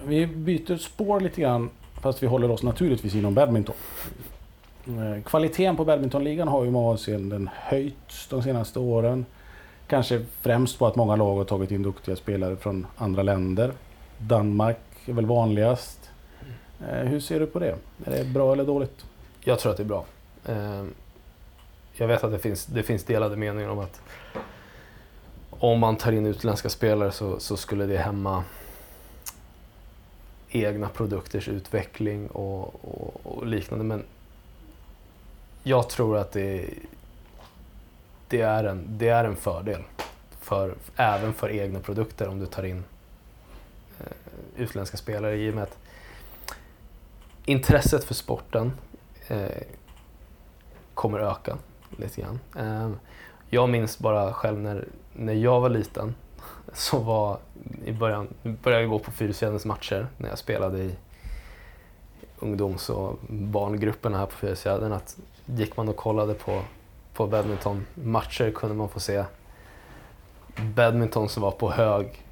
[0.05, 1.69] Vi byter spår lite grann
[2.01, 3.75] fast vi håller oss naturligtvis inom badminton.
[4.87, 9.25] Eh, kvaliteten på badmintonligan har ju många avseenden höjts de senaste åren.
[9.87, 13.71] Kanske främst på att många lag har tagit in duktiga spelare från andra länder.
[14.17, 16.09] Danmark är väl vanligast.
[16.81, 17.75] Eh, hur ser du på det?
[18.05, 19.05] Är det bra eller dåligt?
[19.41, 20.05] Jag tror att det är bra.
[20.45, 20.83] Eh,
[21.93, 24.01] jag vet att det finns, det finns delade meningar om att
[25.49, 28.43] om man tar in utländska spelare så, så skulle det hämma
[30.49, 33.85] egna produkters utveckling och, och, och, liknande.
[33.85, 34.03] Men
[35.63, 36.69] jag tror att det,
[38.27, 39.81] det, är en, det är en fördel,
[40.39, 42.83] för, även för egna produkter om du tar in
[43.99, 44.05] eh,
[44.57, 45.77] utländska spelare i och med att
[47.45, 48.71] intresset för sporten
[49.27, 49.63] eh,
[50.93, 51.57] kommer öka
[51.97, 52.39] lite grann.
[52.57, 52.91] Eh,
[53.49, 56.15] jag minns bara själv när, när jag var liten
[56.73, 57.37] så var
[57.85, 60.95] i början, började jag gå på Fyrisfjällens matcher när jag spelade i
[62.39, 64.93] ungdoms och barngrupperna här på Fyrisfjällen.
[64.93, 66.61] Att gick man och kollade på,
[67.13, 69.23] på badmintonmatcher kunde man få se
[70.55, 72.25] badminton som var på hög,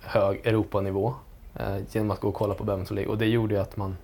[0.00, 1.14] hög Europanivå
[1.54, 3.12] eh, genom att gå och kolla på badminton League.
[3.12, 3.96] Och det gjorde ju att man,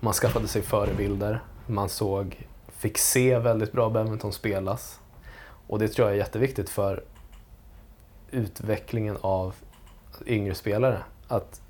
[0.00, 1.40] man skaffade sig förebilder.
[1.66, 2.46] Man såg,
[2.76, 5.00] fick se väldigt bra badminton spelas.
[5.66, 7.02] Och det tror jag är jätteviktigt för
[8.34, 9.54] utvecklingen av
[10.26, 11.02] yngre spelare.
[11.28, 11.60] Att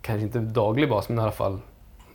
[0.00, 1.60] kanske inte daglig bas, men i alla fall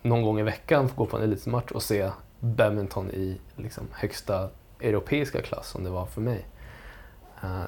[0.01, 2.09] någon gång i veckan få gå på en elitmatch och se
[2.39, 6.45] badminton i liksom, högsta europeiska klass som det var för mig.
[7.43, 7.63] Uh,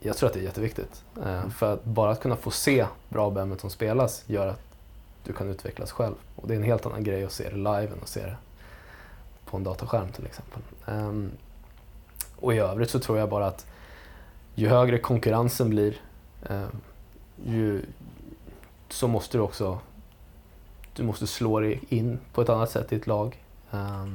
[0.00, 1.04] jag tror att det är jätteviktigt.
[1.26, 4.60] Uh, för att bara att kunna få se bra badminton spelas gör att
[5.24, 6.14] du kan utvecklas själv.
[6.36, 8.36] Och det är en helt annan grej att se det live än att se det
[9.44, 10.62] på en dataskärm till exempel.
[10.86, 11.30] Um,
[12.36, 13.66] och i övrigt så tror jag bara att
[14.60, 16.00] ju högre konkurrensen blir,
[16.48, 16.68] eh,
[17.44, 17.82] ju,
[18.88, 19.78] så måste du också
[20.94, 23.44] du måste slå dig in på ett annat sätt i ett lag.
[23.72, 24.06] Eh,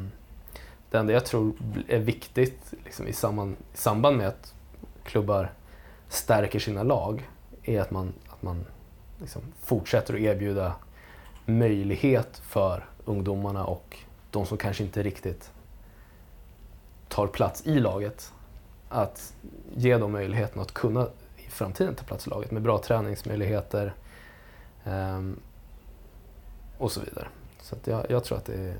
[0.89, 1.53] det enda jag tror
[1.87, 4.53] är viktigt liksom, i, samband, i samband med att
[5.03, 5.51] klubbar
[6.09, 7.29] stärker sina lag
[7.63, 8.65] är att man, att man
[9.19, 10.75] liksom fortsätter att erbjuda
[11.45, 13.97] möjlighet för ungdomarna och
[14.31, 15.51] de som kanske inte riktigt
[17.07, 18.33] tar plats i laget
[18.89, 19.33] att
[19.75, 23.93] ge dem möjligheten att kunna i framtiden ta plats i laget med bra träningsmöjligheter
[24.85, 25.39] um,
[26.77, 27.27] och så vidare.
[27.61, 28.73] Så jag, jag, tror att det,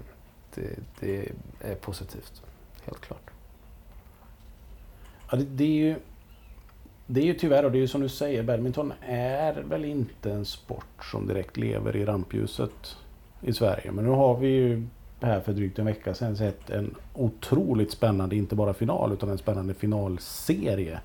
[0.55, 2.41] det, det, är positivt,
[2.85, 3.29] helt klart.
[5.31, 5.95] Ja, det, det, är ju,
[7.07, 10.31] det är ju tyvärr, och det är ju som du säger, badminton är väl inte
[10.31, 12.97] en sport som direkt lever i rampljuset
[13.41, 13.91] i Sverige.
[13.91, 14.87] Men nu har vi ju
[15.25, 19.37] här för drygt en vecka sedan sett en otroligt spännande, inte bara final, utan en
[19.37, 20.99] spännande finalserie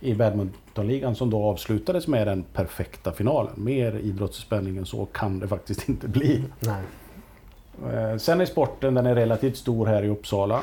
[0.00, 3.52] i badmintonligan som då avslutades med den perfekta finalen.
[3.56, 6.44] Mer idrottsspänning än så kan det faktiskt inte bli.
[6.60, 6.82] Nej.
[7.92, 10.62] Eh, sen är sporten, den är relativt stor här i Uppsala.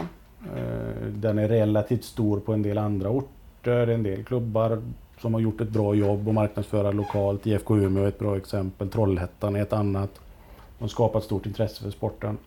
[0.55, 4.81] Eh, den är relativt stor på en del andra orter, en del klubbar
[5.21, 7.47] som har gjort ett bra jobb och marknadsföra lokalt.
[7.47, 10.09] IFK Umeå är ett bra exempel, Trollhättan är ett annat.
[10.77, 12.37] De har skapat stort intresse för sporten.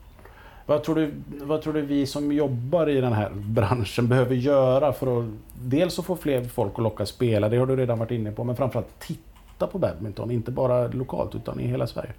[0.67, 4.93] Vad tror, du, vad tror du vi som jobbar i den här branschen behöver göra
[4.93, 8.11] för att dels att få fler folk att locka spela, det har du redan varit
[8.11, 12.13] inne på, men framförallt titta på badminton, inte bara lokalt utan i hela Sverige?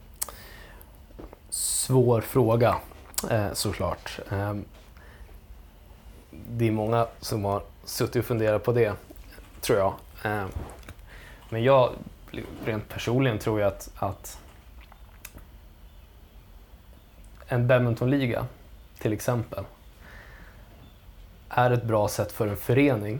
[1.50, 2.76] Svår fråga
[3.30, 4.20] eh, såklart.
[4.30, 4.66] Ehm,
[6.50, 8.94] det är många som har suttit och funderat på det,
[9.62, 9.94] tror jag.
[10.24, 10.48] Ehm,
[11.50, 11.90] men jag,
[12.66, 14.40] rent personligen tror jag att, att
[17.54, 18.46] en badmintonliga,
[19.00, 19.64] till exempel,
[21.50, 23.20] är ett bra sätt för en förening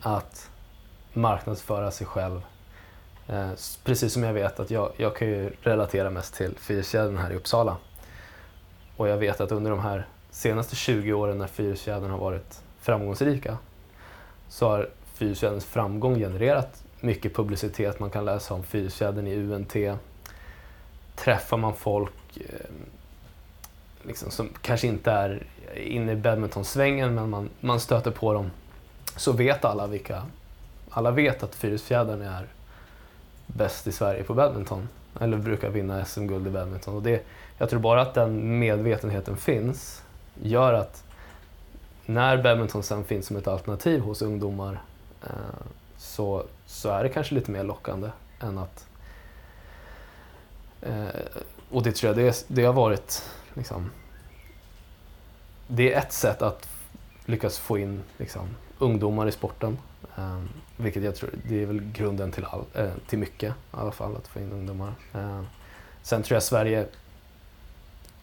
[0.00, 0.50] att
[1.12, 2.40] marknadsföra sig själv.
[3.28, 3.50] Eh,
[3.84, 7.36] precis som jag vet att jag, jag kan ju relatera mest till Fyrisjädern här i
[7.36, 7.76] Uppsala.
[8.96, 13.58] Och jag vet att under de här senaste 20 åren när Fyrisjädern har varit framgångsrika
[14.48, 18.00] så har Fyrisjäderns framgång genererat mycket publicitet.
[18.00, 20.00] Man kan läsa om Fyrisjädern i UNT.
[21.16, 22.70] Träffar man folk eh,
[24.06, 25.42] liksom, som kanske inte är
[25.74, 28.50] inne i badmintonsvängen men man, man stöter på dem
[29.16, 30.22] så vet alla vilka...
[30.90, 32.46] Alla vet att Fyrisfjädern är
[33.46, 34.88] bäst i Sverige på badminton.
[35.20, 36.94] Eller brukar vinna SM-guld i badminton.
[36.94, 37.24] Och det,
[37.58, 40.02] jag tror bara att den medvetenheten finns
[40.42, 41.04] gör att
[42.06, 44.80] när badminton sen finns som ett alternativ hos ungdomar
[45.22, 45.30] eh,
[45.96, 48.86] så, så är det kanske lite mer lockande än att...
[50.82, 51.06] Eh,
[51.70, 53.90] och det tror jag det, det har varit liksom,
[55.66, 56.68] det är ett sätt att
[57.24, 59.78] lyckas få in liksom, ungdomar i sporten.
[60.16, 60.42] Eh,
[60.76, 64.16] vilket jag tror det är väl grunden till, all, eh, till mycket i alla fall,
[64.16, 64.92] att få in ungdomar.
[65.14, 65.42] Eh,
[66.02, 66.86] sen tror jag Sverige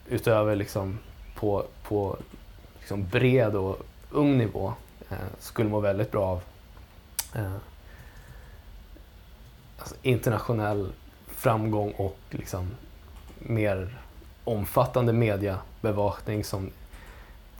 [0.08, 0.98] utöver liksom
[1.34, 2.16] på, på
[2.78, 3.78] liksom bred och
[4.10, 4.74] ung nivå
[5.10, 6.42] eh, skulle må väldigt bra av
[7.34, 7.56] eh,
[9.78, 10.92] alltså internationell
[11.26, 12.70] framgång och liksom
[13.38, 13.98] mer
[14.44, 16.70] omfattande mediebevakning som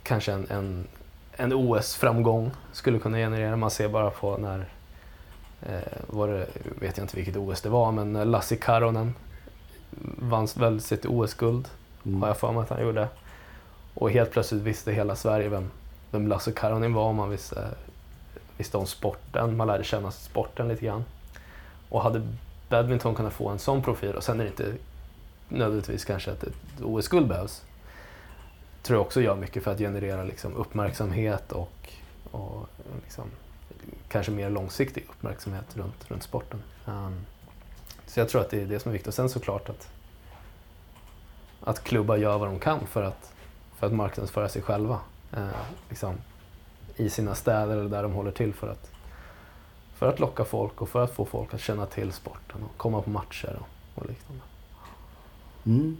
[0.03, 0.87] kanske en, en,
[1.35, 3.55] en OS-framgång skulle kunna generera.
[3.55, 4.65] Man ser bara på när,
[5.61, 6.47] eh, var det,
[6.79, 9.13] vet jag inte vilket OS det var, men Lassi Karonen
[10.19, 11.67] vann väl sitt OS-guld,
[12.05, 12.21] Mm.
[12.21, 13.07] har jag för mig att han gjorde.
[13.93, 15.71] Och helt plötsligt visste hela Sverige vem,
[16.11, 17.13] vem Lasse Karonen var.
[17.13, 17.67] Man visste,
[18.57, 21.05] visste om sporten, man lärde känna sporten lite grann.
[21.89, 22.21] Och hade
[22.69, 24.73] badminton kunnat få en sån profil, och sen är det inte
[25.49, 27.65] nödvändigtvis kanske att ett OS-guld behövs,
[28.83, 31.89] tror jag också gör mycket för att generera liksom uppmärksamhet och,
[32.31, 32.69] och
[33.03, 33.25] liksom,
[34.09, 36.61] kanske mer långsiktig uppmärksamhet runt, runt sporten.
[36.85, 37.25] Um,
[38.07, 39.07] så jag tror att det är det som är viktigt.
[39.07, 39.89] Och sen såklart att,
[41.61, 43.33] att klubbar gör vad de kan för att,
[43.75, 44.99] för att marknadsföra sig själva
[45.37, 45.49] Uh,
[45.89, 46.15] liksom,
[46.95, 48.91] i sina städer eller där de håller till för att,
[49.95, 53.01] för att locka folk och för att få folk att känna till sporten och komma
[53.01, 54.43] på matcher och, och liknande.
[55.65, 55.97] Mm.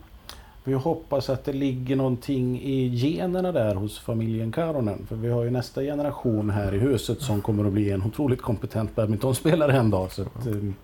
[0.67, 5.05] Vi hoppas att det ligger någonting i generna där hos familjen Karonen.
[5.09, 8.41] För vi har ju nästa generation här i huset som kommer att bli en otroligt
[8.41, 10.11] kompetent badmintonspelare en dag.
[10.11, 10.75] Så att, ehm,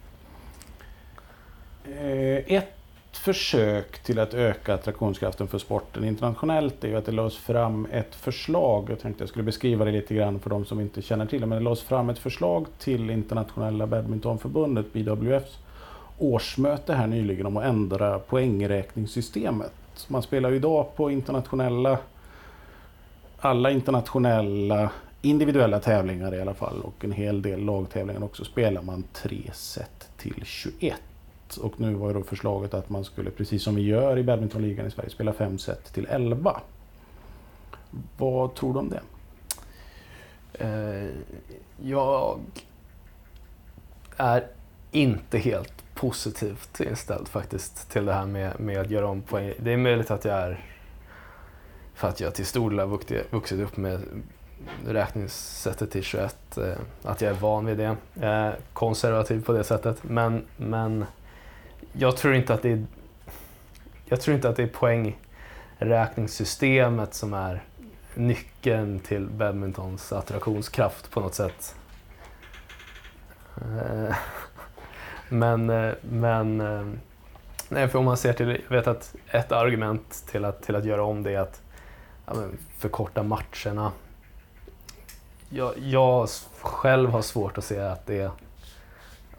[1.86, 2.78] eh, ett
[3.12, 8.15] försök till att öka attraktionskraften för sporten internationellt är ju att det lades fram ett
[8.15, 8.89] förslag.
[8.89, 11.48] Jag tänkte jag skulle beskriva det lite grann för de som inte känner till det.
[11.48, 15.58] Men det lades fram ett förslag till internationella badmintonförbundet, BWFs
[16.21, 19.73] årsmöte här nyligen om att ändra poängräkningssystemet.
[20.07, 21.97] Man spelar ju idag på internationella,
[23.39, 29.03] alla internationella individuella tävlingar i alla fall och en hel del lagtävlingar också spelar man
[29.13, 30.95] tre set till 21.
[31.62, 34.88] Och nu var ju då förslaget att man skulle, precis som vi gör i badmintonligan
[34.88, 36.62] i Sverige, spela fem set till 11.
[38.17, 39.01] Vad tror du om det?
[40.53, 41.10] Eh,
[41.84, 42.39] jag
[44.17, 44.47] är
[44.91, 49.54] inte helt positivt inställd faktiskt till det här med, med att göra om poäng.
[49.60, 50.66] Det är möjligt att jag är,
[51.94, 52.88] för att jag till stor del har
[53.32, 54.02] vuxit, upp med
[54.88, 57.98] räkningssättet till 21, eh, att jag är van vid det.
[58.14, 60.04] Jag är konservativ på det sättet.
[60.04, 61.06] Men, men
[61.94, 62.86] jag tror inte att det är,
[64.06, 65.14] jag tror inte att det är
[65.80, 67.64] poängräkningssystemet som är
[68.16, 71.76] nyckeln till badmintons attraktionskraft på något sätt.
[73.56, 74.16] Eh,
[75.34, 76.86] men, eh, men eh,
[77.70, 80.86] nej, för om man ser till, jag vet att ett argument till att, till att
[80.86, 81.62] göra om det är att
[82.26, 83.91] ja, men förkorta matcherna.
[85.50, 86.30] Jag, jag
[86.62, 88.32] själv har svårt att se att det,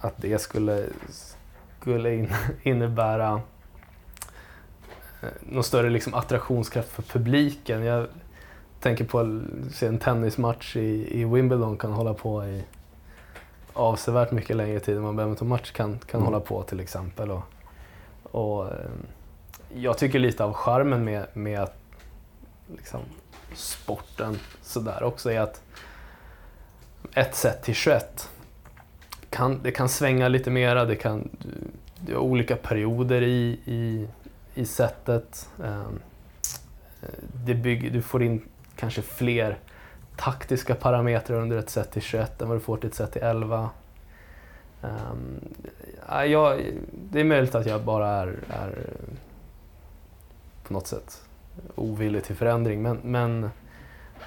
[0.01, 0.87] att det skulle,
[1.81, 3.41] skulle in, innebära
[5.23, 7.85] eh, någon större liksom attraktionskraft för publiken.
[7.85, 8.07] Jag
[8.81, 12.65] tänker på att se en tennismatch i, i Wimbledon kan hålla på i
[13.75, 16.33] avsevärt mycket längre tid än vad en badmintonmatch kan, kan Mm.
[16.33, 17.31] hålla på till exempel.
[17.31, 17.43] Och,
[18.23, 18.75] och, eh,
[19.75, 21.69] jag tycker lite av charmen med, med
[22.77, 23.01] liksom,
[23.55, 25.63] sporten sådär också är att
[27.15, 28.31] ett set till 21
[29.31, 31.29] kan, det kan svänga lite mera, det kan
[32.01, 34.09] det är olika perioder i, i,
[34.55, 35.51] i setet.
[35.65, 36.01] Ehm,
[37.47, 38.43] Det bygger, du får in
[38.77, 39.59] kanske fler
[40.17, 43.23] taktiska parametrar under ett set till 21 än vad du får till ett set till
[43.23, 43.71] 11.
[44.83, 45.41] Um,
[46.09, 46.61] ja, jag,
[47.11, 48.79] det är möjligt att jag bara är, är
[50.63, 51.25] på något sätt
[51.75, 53.51] ovillig till förändring men, men,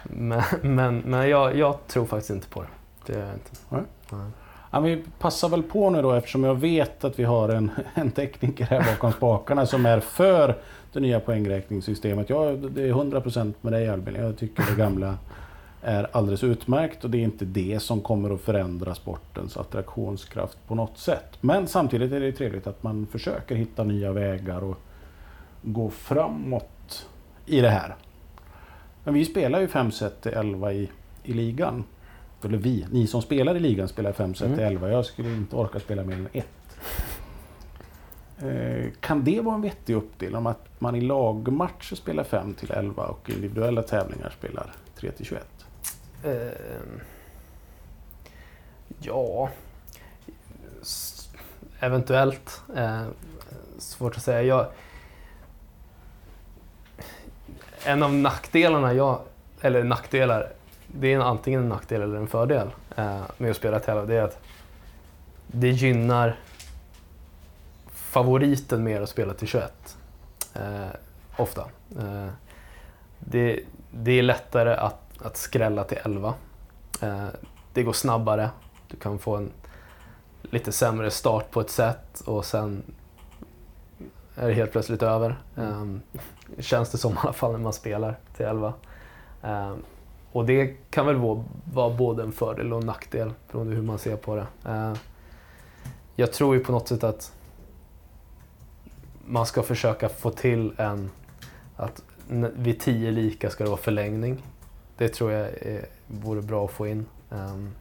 [0.03, 2.67] men, men, men jag, jag tror faktiskt inte på det.
[3.05, 3.51] Det gör jag inte.
[3.69, 3.81] Nej.
[4.09, 4.31] Nej.
[4.71, 8.11] Ja, vi passar väl på nu då eftersom jag vet att vi har en, en
[8.11, 10.57] tekniker här bakom spakarna som är för
[10.93, 12.29] det nya poängräkningssystemet.
[12.29, 14.15] Jag, det är 100% med dig Albin.
[14.15, 15.17] Jag tycker det gamla
[15.85, 20.75] är alldeles utmärkt och det är inte det som kommer att förändra sportens attraktionskraft på
[20.75, 21.37] något sätt.
[21.41, 24.77] Men samtidigt är det trevligt att man försöker hitta nya vägar och
[25.61, 27.05] gå framåt
[27.45, 27.95] i det här.
[29.03, 30.89] Men vi spelar ju 5 set till 11 i,
[31.23, 31.83] i ligan.
[32.43, 34.57] Eller vi, ni som spelar i ligan spelar 5 set Mm.
[34.57, 34.89] till 11.
[34.89, 36.77] Jag skulle inte orka spela mer än ett.
[38.39, 42.71] Eh, kan det vara en vettig uppdelning om att man i lagmatcher spelar 5 till
[42.71, 45.47] 11 och individuella tävlingar spelar 3 till 21?
[46.25, 47.01] Ehm,
[48.99, 49.49] ja,
[51.79, 52.61] eventuellt.
[52.75, 53.03] Eh,
[53.77, 54.41] svårt att säga.
[54.41, 54.67] Jag,
[57.85, 59.21] en av nackdelarna, jag,
[59.61, 60.53] eller nackdelar,
[60.87, 64.07] det är antingen en nackdel eller en fördel eh, med att spela tävling.
[64.07, 64.39] Det är att
[65.47, 66.35] det gynnar
[67.87, 69.97] favoriten mer att spela till 21.
[70.53, 70.87] Eh,
[71.37, 71.61] ofta.
[71.99, 72.27] Eh,
[73.19, 73.59] det,
[73.91, 76.33] det är lättare att, att skrälla till 11.
[77.01, 77.27] Eh,
[77.73, 78.49] det går snabbare.
[78.87, 79.51] Du kan få en
[80.41, 82.83] lite sämre start på ett set och sen
[84.35, 85.35] är det helt plötsligt över.
[85.55, 86.01] Ehm,
[86.59, 88.73] känns det som i alla fall när man spelar till 11.
[89.41, 89.83] Ehm,
[90.31, 91.15] och det kan väl
[91.73, 94.47] vara, både en fördel och en nackdel beroende på hur man ser på det.
[94.65, 94.95] Ehm,
[96.15, 97.31] jag tror ju på något sätt att
[99.25, 101.11] man ska försöka få till en...
[101.75, 102.03] Att
[102.55, 104.43] vid tio lika ska det vara förlängning.
[104.97, 107.05] Det tror jag är, vore bra att få in.
[107.29, 107.75] Um,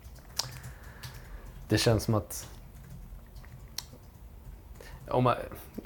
[1.69, 2.49] det känns som att
[5.09, 5.35] om, man,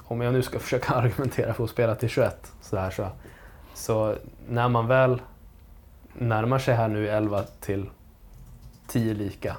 [0.03, 3.09] om jag nu ska försöka argumentera för att spela till 21 så, här, så,
[3.73, 4.15] så
[4.49, 5.21] när man väl
[6.13, 7.89] närmar sig här nu 11 till
[8.87, 9.57] 10 lika,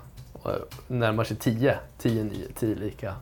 [0.89, 3.15] närmar sig 10, 10, 9, 10 lika,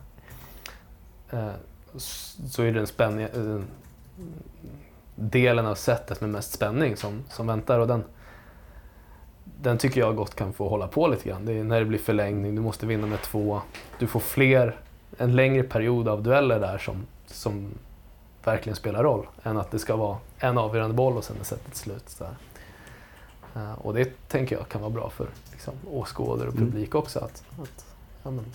[1.31, 1.51] eh,
[1.97, 3.61] så är det den spänning, eh,
[5.15, 7.79] delen av setet med mest spänning som, som väntar.
[7.79, 8.03] Och den,
[9.61, 11.45] den tycker jag gott kan få hålla på lite grann.
[11.45, 13.61] Det är när det blir förlängning, du måste vinna med två.
[13.99, 14.77] Du får fler,
[15.17, 17.67] en längre period av dueller där som, som
[18.43, 19.27] verkligen spelar roll.
[19.43, 22.09] Än att det ska vara en avgörande boll och sen är setet slut.
[22.09, 22.33] Så här.
[23.55, 26.71] Eh, och det tänker jag kan vara bra för liksom, åskådare och Mm.
[26.71, 27.19] publik också.
[27.19, 27.85] Att, att,
[28.23, 28.45] ja, men,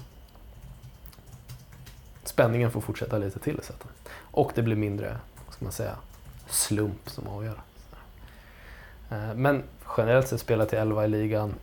[2.25, 3.89] spänningen får fortsätta lite till i sätten.
[4.17, 5.97] Och det blir mindre, vad ska man säga,
[6.47, 7.61] slump som avgör.
[7.91, 9.15] Så.
[9.15, 9.63] Eh, Men
[9.97, 11.55] generellt sett spela till 11 i ligan.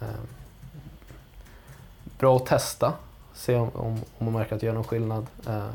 [0.00, 0.06] eh,
[2.18, 2.92] Bra att testa,
[3.34, 5.26] se om, om, om man märker att det gör någon skillnad.
[5.46, 5.68] Eh,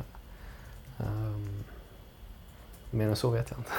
[0.99, 1.63] ehm,
[2.91, 3.72] Mer än så vet jag inte.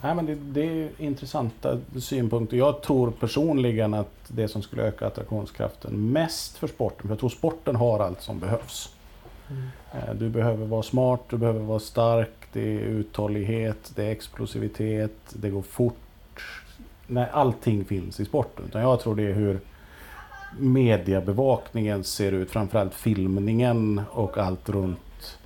[0.00, 2.56] Nej, men det, det är intressanta synpunkter.
[2.56, 7.30] Jag tror personligen att det som skulle öka attraktionskraften mest för sporten, för jag tror
[7.30, 8.92] sporten har allt som behövs.
[9.92, 15.12] Eh, Du behöver vara smart, du behöver vara stark, det är uthållighet, det är explosivitet,
[15.28, 15.96] det går fort.
[17.10, 18.64] Nej, allting finns i sporten.
[18.68, 19.60] Utan jag tror det är hur
[20.58, 25.38] mediebevakningen ser ut, framförallt filmningen och allt runt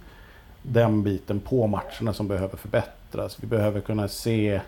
[0.63, 3.43] den biten på matcherna som behöver förbättras.
[3.43, 4.61] Vi behöver kunna se,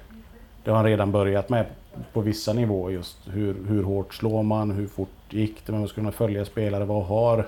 [0.64, 1.66] det har redan börjat med
[2.12, 5.94] på vissa nivåer just hur, hur hårt slår man, hur fort gick det, man ska
[5.94, 7.46] kunna följa spelare, vad har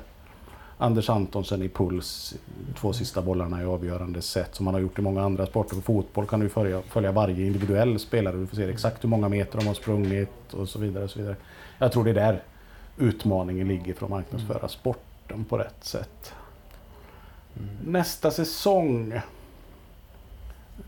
[0.78, 2.34] Anders Antonsen i puls
[2.80, 5.76] två sista bollarna i avgörande set som man har gjort i många andra sporter.
[5.76, 8.36] På fotboll kan du följa, följa varje individuell spelare.
[8.36, 11.04] Du får se exakt hur många meter de har sprungit och så vidare.
[11.04, 11.36] Och så vidare.
[11.78, 12.42] Jag tror det är där
[12.98, 16.32] utmaningen ligger för att marknadsföra sporten på rätt sätt.
[17.84, 19.20] Nästa säsong.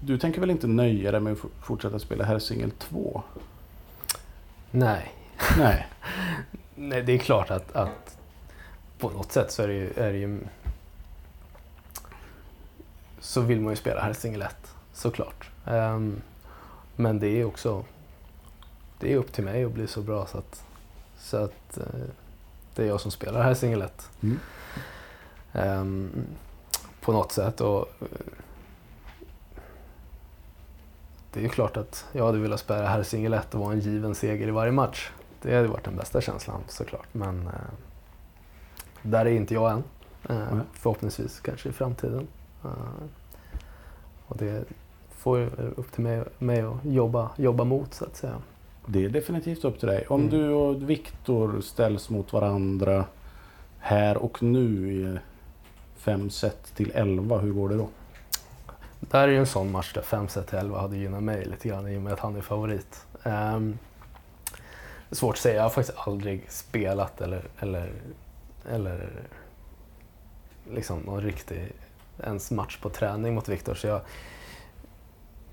[0.01, 3.22] Du tänker väl inte nöja dig med att fortsätta spela Herrsingel 2?
[4.70, 5.12] Nej.
[5.59, 5.86] Nej.
[6.74, 8.18] Nej, det är klart att, att
[8.99, 10.40] på något sätt så är det ju, är det ju
[13.20, 14.57] så vill man ju spela Hälsingel 1,
[14.92, 15.51] såklart.
[15.66, 16.22] Ehm,
[16.96, 17.84] men det är också
[19.01, 20.64] det är upp till mig att bli så bra så att,
[21.18, 21.84] så att eh,
[22.74, 24.11] det är jag som spelar Hälsingel 1.
[24.22, 24.38] Mm.
[25.53, 26.26] Ehm,
[27.01, 27.61] på något sätt.
[27.61, 28.07] Och, eh,
[31.32, 34.14] det är ju klart att jag hade velat spela Hälsingel 1 och vara en given
[34.14, 35.11] seger i varje match.
[35.42, 37.07] Det hade varit den bästa känslan såklart.
[37.12, 37.53] Men eh,
[39.03, 39.82] där är inte jag än.
[40.28, 40.64] Eh, Nej.
[40.72, 42.26] förhoppningsvis kanske i framtiden.
[42.64, 42.70] Eh,
[44.26, 44.64] och det
[45.11, 48.34] får ju upp till mig, mig att jobba, jobba mot så att säga.
[48.86, 50.07] Det är definitivt upp till dig.
[50.09, 50.30] Om Mm.
[50.32, 53.05] du och Viktor ställs mot varandra
[53.78, 55.18] här och nu i
[55.96, 57.88] fem set till 11, hur går det då?
[59.01, 61.68] Där är ju en sån match där 5 set till 11 hade gynnat mig lite
[61.68, 63.07] grann i och med att han är favorit.
[63.24, 63.78] Um,
[65.11, 67.92] svårt att säga, jag har faktiskt aldrig spelat eller, eller,
[68.69, 69.23] eller
[70.71, 71.73] liksom någon riktig
[72.23, 73.75] ens match på träning mot Viktor.
[73.75, 74.01] Så jag,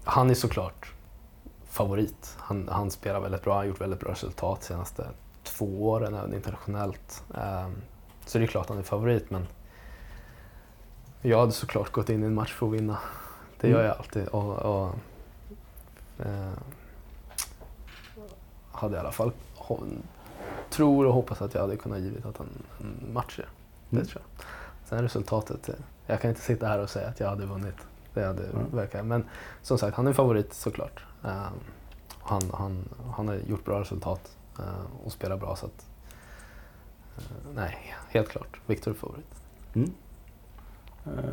[0.03, 0.91] han är såklart
[1.69, 2.35] favorit.
[2.37, 5.07] Han, han spelar väldigt bra, han har gjort väldigt bra resultat de senaste
[5.43, 7.23] två åren även internationellt.
[7.37, 7.75] Ehm,
[8.25, 9.47] så det är klart han är favorit men
[11.21, 12.97] jag hade såklart gått in i en match för att vinna.
[13.59, 13.87] Det gör Mm.
[13.87, 14.27] jag alltid.
[14.27, 14.93] Och, och,
[16.25, 16.51] eh,
[18.71, 19.31] hade i alla fall
[20.69, 22.47] tror och hoppas att jag hade kunnat givit att en,
[22.79, 23.39] en match.
[23.39, 23.45] är.
[23.89, 24.07] Det Mm.
[24.07, 24.45] tror jag.
[24.89, 25.75] Sen resultatet, eh,
[26.07, 27.75] jag kan inte sitta här och säga att jag hade vunnit.
[28.13, 28.65] Det hade Mm.
[28.71, 29.05] verkat.
[29.05, 29.23] Men
[29.61, 31.03] som sagt, han är favorit såklart.
[32.21, 35.55] Och han, han, han har gjort bra resultat eh, och spelar bra.
[35.55, 35.85] Så att,
[37.17, 37.23] eh,
[37.55, 37.77] nej,
[38.09, 38.59] helt klart.
[38.65, 39.35] Viktor är favorit.
[39.73, 39.91] Mm.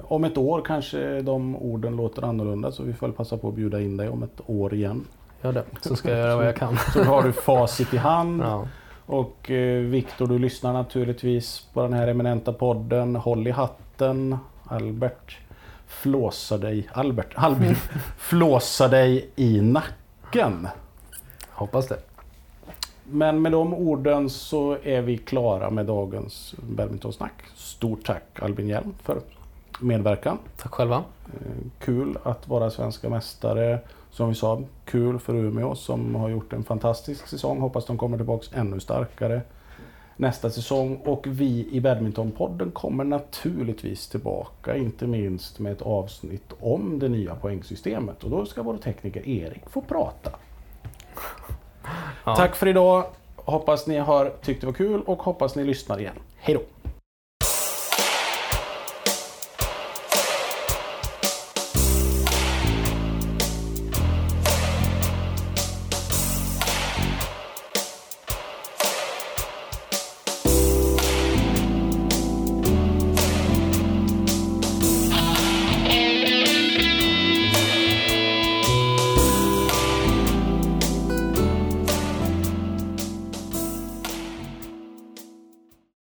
[0.05, 3.55] Om ett år kanske de orden låter annorlunda så vi får väl passa på att
[3.55, 5.05] bjuda in dig om ett år igen.
[5.43, 6.77] Gör det, så ska jag göra vad jag kan.
[6.93, 8.43] Så har du facit i hand.
[8.47, 8.67] Ja.
[9.07, 13.17] Och eh, Viktor, du lyssnar naturligtvis på den här eminenta podden.
[13.17, 14.37] Håll i hatten.
[14.65, 15.39] Albert
[15.87, 17.75] flåsar dig, Albert, Albin
[18.19, 20.69] flåsar dig i nacken.
[21.49, 21.99] Hoppas det.
[23.05, 27.33] Men med de orden så är vi klara med dagens badmintonsnack.
[27.55, 29.21] Stort tack Albin Hjelm för
[29.81, 30.39] medverkan.
[30.57, 30.97] Tack själva.
[31.27, 33.79] Eh, Kul att vara svenska mästare.
[34.13, 37.61] Som vi sa, kul för Umeå som har gjort en fantastisk säsong.
[37.61, 39.43] Hoppas de kommer tillbaks ännu starkare
[40.17, 40.97] nästa säsong.
[41.05, 47.35] Och vi i Badmintonpodden kommer naturligtvis tillbaka, inte minst med ett avsnitt om det nya
[47.35, 48.25] poängsystemet.
[48.25, 50.31] Och då ska vår tekniker Erik få prata.
[52.25, 52.37] Ja.
[52.37, 53.05] Tack för idag.
[53.37, 56.17] Hoppas ni har tyckt det var kul och hoppas ni lyssnar igen.
[56.37, 56.72] Hej då!